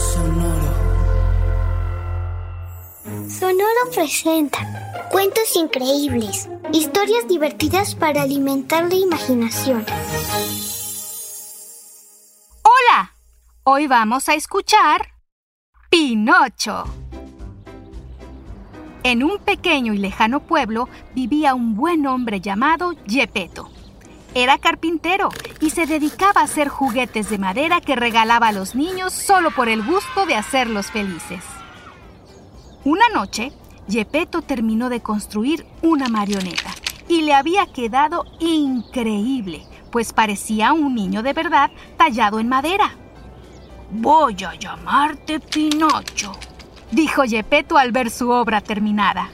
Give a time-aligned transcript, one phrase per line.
[0.00, 0.72] Sonoro.
[3.28, 9.84] Sonoro presenta cuentos increíbles, historias divertidas para alimentar la imaginación.
[12.62, 13.14] Hola,
[13.64, 15.06] hoy vamos a escuchar
[15.90, 16.84] Pinocho.
[19.02, 23.70] En un pequeño y lejano pueblo vivía un buen hombre llamado Gepetto.
[24.34, 25.30] Era carpintero
[25.60, 29.68] y se dedicaba a hacer juguetes de madera que regalaba a los niños solo por
[29.68, 31.42] el gusto de hacerlos felices.
[32.84, 33.52] Una noche,
[33.88, 36.70] Gepetto terminó de construir una marioneta
[37.08, 42.92] y le había quedado increíble, pues parecía un niño de verdad tallado en madera.
[43.90, 46.32] Voy a llamarte Pinocho,
[46.92, 49.28] dijo Gepetto al ver su obra terminada.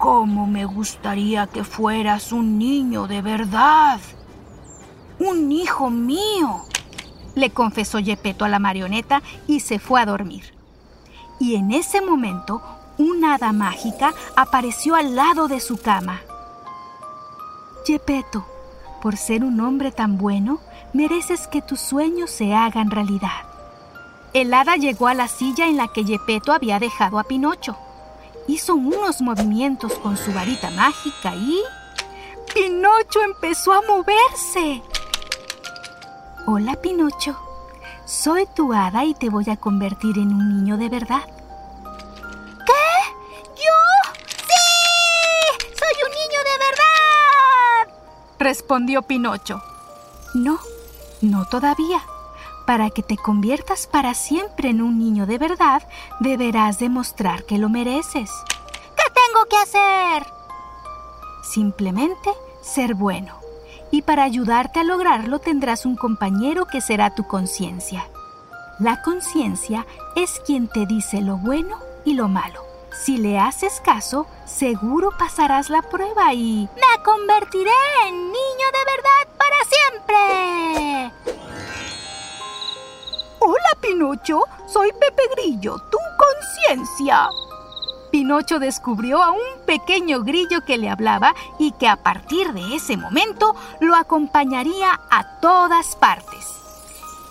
[0.00, 4.00] ¿Cómo me gustaría que fueras un niño de verdad?
[5.18, 6.62] Un hijo mío,
[7.34, 10.54] le confesó Gepetto a la marioneta y se fue a dormir.
[11.38, 12.62] Y en ese momento,
[12.96, 16.22] una hada mágica apareció al lado de su cama.
[17.84, 18.46] Gepetto,
[19.02, 20.60] por ser un hombre tan bueno,
[20.94, 23.44] mereces que tus sueños se hagan realidad.
[24.32, 27.76] El hada llegó a la silla en la que Gepetto había dejado a Pinocho
[28.46, 31.62] hizo unos movimientos con su varita mágica y...
[32.52, 34.82] Pinocho empezó a moverse.
[36.46, 37.38] Hola, Pinocho.
[38.04, 41.22] Soy tu hada y te voy a convertir en un niño de verdad.
[42.66, 43.52] ¿Qué?
[43.54, 44.12] ¿Yo?
[44.26, 45.68] ¡Sí!
[45.68, 46.80] ¡Soy un niño de verdad!
[48.40, 49.62] respondió Pinocho.
[50.34, 50.58] No,
[51.20, 52.02] no todavía.
[52.70, 55.82] Para que te conviertas para siempre en un niño de verdad,
[56.20, 58.30] deberás demostrar que lo mereces.
[58.96, 60.32] ¿Qué tengo que hacer?
[61.42, 62.30] Simplemente
[62.62, 63.40] ser bueno.
[63.90, 68.08] Y para ayudarte a lograrlo tendrás un compañero que será tu conciencia.
[68.78, 72.62] La conciencia es quien te dice lo bueno y lo malo.
[72.92, 76.68] Si le haces caso, seguro pasarás la prueba y...
[76.76, 77.72] Me convertiré
[78.06, 78.89] en niño de
[84.20, 84.42] Pinocho.
[84.66, 87.28] Soy Pepe Grillo, tu conciencia.
[88.10, 92.96] Pinocho descubrió a un pequeño grillo que le hablaba y que a partir de ese
[92.96, 96.60] momento lo acompañaría a todas partes.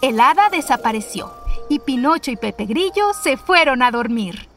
[0.01, 1.31] El hada desapareció
[1.69, 4.47] y Pinocho y Pepe Grillo se fueron a dormir.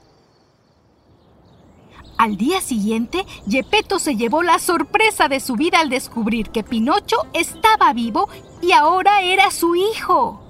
[2.18, 7.16] Al día siguiente, Gepetto se llevó la sorpresa de su vida al descubrir que Pinocho
[7.32, 8.28] estaba vivo
[8.60, 10.41] y ahora era su hijo.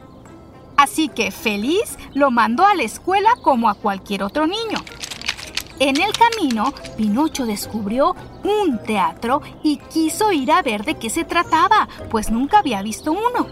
[0.76, 4.78] Así que feliz lo mandó a la escuela como a cualquier otro niño.
[5.78, 11.24] En el camino, Pinocho descubrió un teatro y quiso ir a ver de qué se
[11.24, 13.48] trataba, pues nunca había visto uno.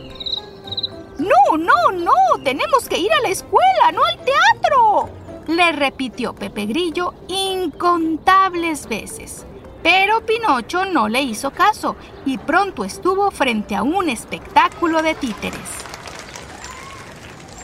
[1.18, 2.12] No, no, no,
[2.44, 5.08] tenemos que ir a la escuela, no al teatro,
[5.48, 9.44] le repitió Pepe Grillo incontables veces.
[9.82, 15.89] Pero Pinocho no le hizo caso y pronto estuvo frente a un espectáculo de títeres.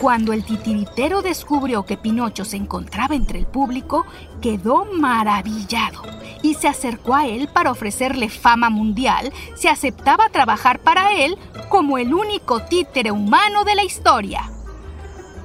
[0.01, 4.05] Cuando el titiritero descubrió que Pinocho se encontraba entre el público,
[4.43, 6.03] quedó maravillado
[6.43, 11.39] y se acercó a él para ofrecerle fama mundial si aceptaba trabajar para él
[11.71, 14.51] como el único títere humano de la historia.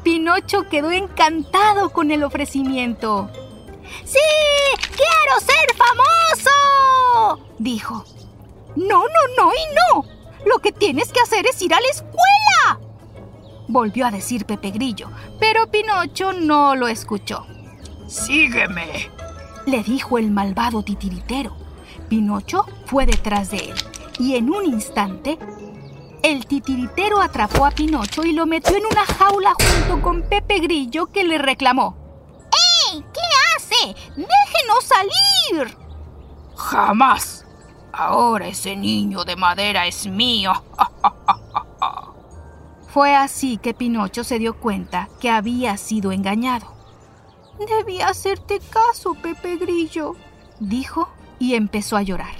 [0.03, 3.29] Pinocho quedó encantado con el ofrecimiento.
[4.03, 4.19] ¡Sí!
[4.81, 7.47] ¡Quiero ser famoso!
[7.57, 8.03] dijo.
[8.75, 10.05] No, no, no y no.
[10.45, 12.40] Lo que tienes que hacer es ir a la escuela
[13.71, 15.09] volvió a decir Pepe Grillo,
[15.39, 17.45] pero Pinocho no lo escuchó.
[18.07, 19.09] Sígueme,
[19.65, 21.55] le dijo el malvado titiritero.
[22.09, 23.75] Pinocho fue detrás de él
[24.19, 25.39] y en un instante
[26.23, 31.07] el titiritero atrapó a Pinocho y lo metió en una jaula junto con Pepe Grillo
[31.07, 31.95] que le reclamó.
[32.91, 33.03] ¡Ey!
[33.13, 33.21] ¿Qué
[33.55, 33.95] hace?
[34.15, 35.77] ¡Déjenos salir!
[36.55, 37.45] Jamás.
[37.91, 40.53] Ahora ese niño de madera es mío.
[42.93, 46.73] Fue así que Pinocho se dio cuenta que había sido engañado.
[47.57, 50.15] Debí hacerte caso, Pepe Grillo,
[50.59, 51.07] dijo
[51.39, 52.35] y empezó a llorar.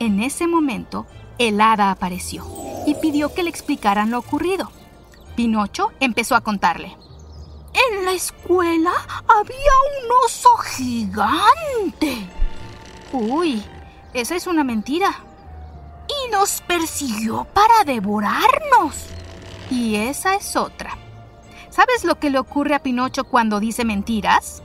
[0.00, 1.06] En ese momento,
[1.38, 2.44] el hada apareció
[2.86, 4.70] y pidió que le explicaran lo ocurrido.
[5.34, 6.96] Pinocho empezó a contarle.
[7.72, 8.92] En la escuela
[9.26, 9.72] había
[10.02, 12.28] un oso gigante.
[13.12, 13.62] Uy,
[14.12, 15.25] esa es una mentira.
[16.08, 19.06] Y nos persiguió para devorarnos.
[19.70, 20.96] Y esa es otra.
[21.70, 24.62] ¿Sabes lo que le ocurre a Pinocho cuando dice mentiras?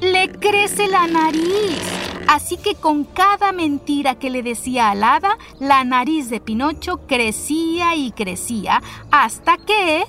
[0.00, 1.82] Le crece la nariz.
[2.28, 7.94] Así que con cada mentira que le decía al hada, la nariz de Pinocho crecía
[7.96, 10.04] y crecía hasta que...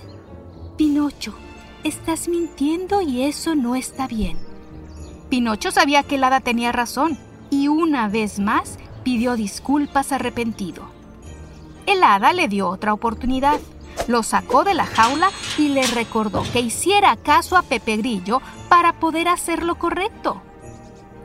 [0.77, 1.33] Pinocho,
[1.83, 4.37] estás mintiendo y eso no está bien.
[5.29, 7.17] Pinocho sabía que el hada tenía razón
[7.49, 8.77] y una vez más
[9.09, 10.83] pidió disculpas arrepentido.
[11.87, 13.59] El hada le dio otra oportunidad.
[14.07, 18.39] Lo sacó de la jaula y le recordó que hiciera caso a Pepe Grillo
[18.69, 20.43] para poder hacer lo correcto.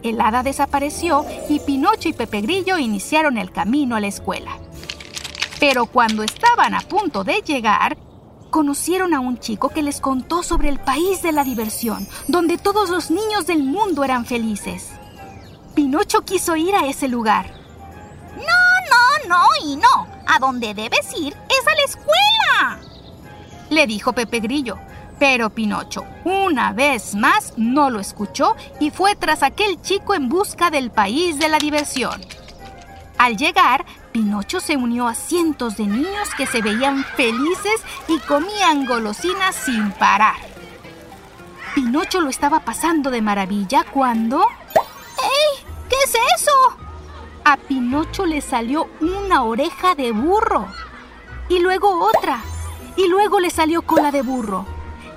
[0.02, 4.52] El hada desapareció y Pinocho y Pepe Grillo iniciaron el camino a la escuela.
[5.60, 7.98] Pero cuando estaban a punto de llegar,
[8.48, 12.88] conocieron a un chico que les contó sobre el país de la diversión, donde todos
[12.88, 14.88] los niños del mundo eran felices.
[15.74, 17.63] Pinocho quiso ir a ese lugar.
[19.34, 20.06] No, y no.
[20.26, 22.78] A donde debes ir es a la escuela.
[23.68, 24.78] Le dijo Pepe Grillo.
[25.18, 30.70] Pero Pinocho, una vez más, no lo escuchó y fue tras aquel chico en busca
[30.70, 32.20] del país de la diversión.
[33.16, 38.86] Al llegar, Pinocho se unió a cientos de niños que se veían felices y comían
[38.86, 40.36] golosinas sin parar.
[41.74, 44.40] Pinocho lo estaba pasando de maravilla cuando...
[44.42, 45.64] ¡Ey!
[45.88, 46.83] ¿Qué es eso?
[47.46, 50.66] A Pinocho le salió una oreja de burro.
[51.50, 52.40] Y luego otra.
[52.96, 54.64] Y luego le salió cola de burro.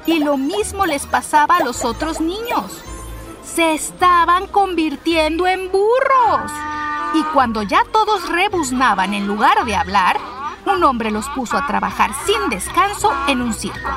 [0.05, 2.83] Y lo mismo les pasaba a los otros niños.
[3.45, 6.51] Se estaban convirtiendo en burros.
[7.13, 10.19] Y cuando ya todos rebuznaban en lugar de hablar,
[10.65, 13.89] un hombre los puso a trabajar sin descanso en un circo.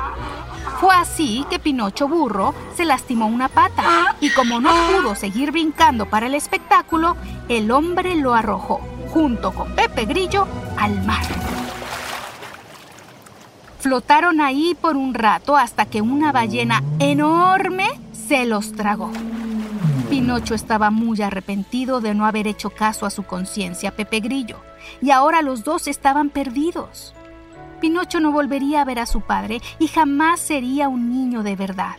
[0.79, 6.09] Fue así que Pinocho Burro se lastimó una pata y como no pudo seguir brincando
[6.09, 7.15] para el espectáculo,
[7.49, 10.47] el hombre lo arrojó, junto con Pepe Grillo,
[10.77, 11.23] al mar.
[13.79, 19.11] Flotaron ahí por un rato hasta que una ballena enorme se los tragó.
[20.09, 24.57] Pinocho estaba muy arrepentido de no haber hecho caso a su conciencia, Pepe Grillo,
[25.01, 27.13] y ahora los dos estaban perdidos.
[27.81, 31.97] Pinocho no volvería a ver a su padre y jamás sería un niño de verdad.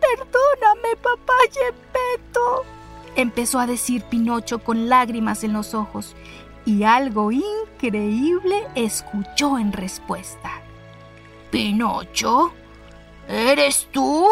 [0.00, 2.64] Perdóname, papá Gepetto,
[3.14, 6.16] empezó a decir Pinocho con lágrimas en los ojos,
[6.64, 10.50] y algo increíble escuchó en respuesta.
[11.50, 12.52] Pinocho,
[13.28, 14.26] ¿eres tú?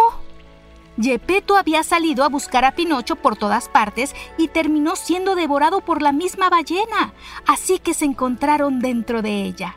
[1.00, 6.02] Gepetto había salido a buscar a Pinocho por todas partes y terminó siendo devorado por
[6.02, 7.12] la misma ballena,
[7.46, 9.76] así que se encontraron dentro de ella.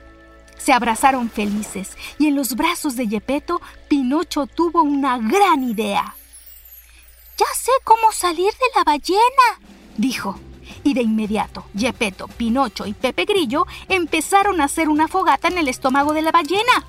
[0.57, 6.16] Se abrazaron felices y en los brazos de Gepetto, Pinocho tuvo una gran idea.
[7.38, 9.60] Ya sé cómo salir de la ballena,
[9.98, 10.40] dijo.
[10.84, 15.68] Y de inmediato, Gepetto, Pinocho y Pepe Grillo empezaron a hacer una fogata en el
[15.68, 16.86] estómago de la ballena.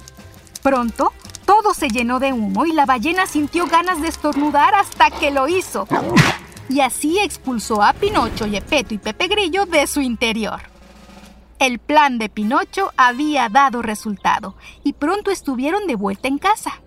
[0.63, 1.13] Pronto,
[1.45, 5.49] todo se llenó de humo y la ballena sintió ganas de estornudar hasta que lo
[5.49, 5.87] hizo.
[6.69, 10.76] Y así expulsó a Pinocho, Gepetto y Pepe Grillo de su interior.
[11.59, 16.83] El plan de Pinocho había dado resultado y pronto estuvieron de vuelta en casa.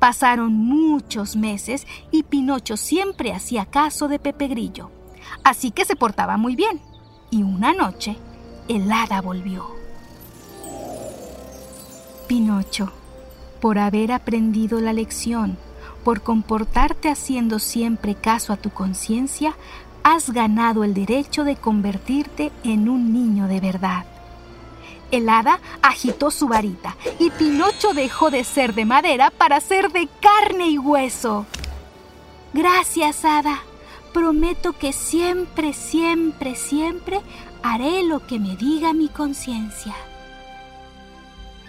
[0.00, 4.90] Pasaron muchos meses y Pinocho siempre hacía caso de Pepe Grillo,
[5.44, 6.80] así que se portaba muy bien.
[7.30, 8.16] Y una noche,
[8.66, 9.70] el hada volvió.
[12.26, 12.92] Pinocho,
[13.60, 15.56] por haber aprendido la lección,
[16.02, 19.56] por comportarte haciendo siempre caso a tu conciencia,
[20.04, 24.04] has ganado el derecho de convertirte en un niño de verdad.
[25.10, 30.08] El hada agitó su varita y Pinocho dejó de ser de madera para ser de
[30.20, 31.46] carne y hueso.
[32.52, 33.62] Gracias, hada.
[34.12, 37.20] Prometo que siempre, siempre, siempre
[37.62, 39.94] haré lo que me diga mi conciencia.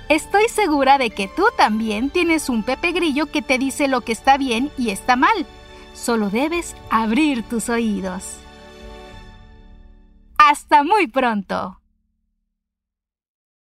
[0.10, 4.12] Estoy segura de que tú también tienes un Pepe Grillo que te dice lo que
[4.12, 5.48] está bien y está mal.
[5.96, 8.24] Solo debes abrir tus oídos.
[10.38, 11.80] Hasta muy pronto.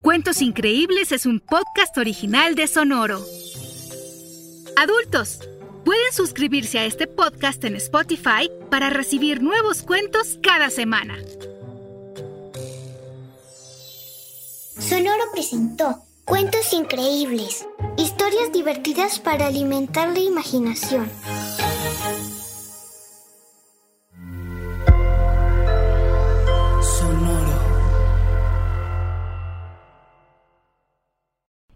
[0.01, 3.21] Cuentos Increíbles es un podcast original de Sonoro.
[4.75, 5.39] Adultos,
[5.85, 11.17] pueden suscribirse a este podcast en Spotify para recibir nuevos cuentos cada semana.
[14.79, 17.67] Sonoro presentó Cuentos increíbles.
[17.97, 21.11] Historias divertidas para alimentar la imaginación.